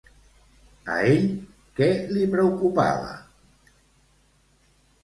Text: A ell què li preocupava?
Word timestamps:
A 0.93 0.95
ell 1.09 1.27
què 1.81 1.91
li 2.17 2.27
preocupava? 2.33 3.13